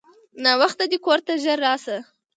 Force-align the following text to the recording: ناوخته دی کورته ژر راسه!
ناوخته 0.43 0.83
دی 0.91 0.97
کورته 1.05 1.33
ژر 1.43 1.57
راسه! 1.65 1.97